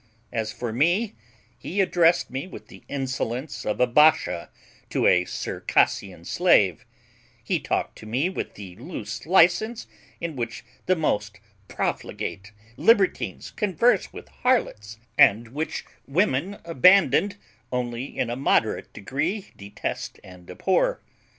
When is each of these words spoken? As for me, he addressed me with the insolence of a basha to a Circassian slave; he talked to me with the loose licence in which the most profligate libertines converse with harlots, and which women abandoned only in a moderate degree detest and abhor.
As 0.31 0.51
for 0.51 0.73
me, 0.73 1.13
he 1.59 1.79
addressed 1.79 2.31
me 2.31 2.47
with 2.47 2.69
the 2.69 2.81
insolence 2.87 3.67
of 3.67 3.79
a 3.79 3.85
basha 3.85 4.49
to 4.89 5.05
a 5.05 5.25
Circassian 5.25 6.25
slave; 6.25 6.87
he 7.43 7.59
talked 7.59 7.99
to 7.99 8.07
me 8.07 8.27
with 8.27 8.55
the 8.55 8.75
loose 8.77 9.27
licence 9.27 9.85
in 10.19 10.35
which 10.35 10.65
the 10.87 10.95
most 10.95 11.39
profligate 11.67 12.51
libertines 12.77 13.51
converse 13.51 14.11
with 14.11 14.27
harlots, 14.41 14.97
and 15.19 15.49
which 15.49 15.85
women 16.07 16.57
abandoned 16.65 17.37
only 17.71 18.05
in 18.17 18.31
a 18.31 18.35
moderate 18.35 18.91
degree 18.93 19.51
detest 19.55 20.19
and 20.23 20.49
abhor. 20.49 20.99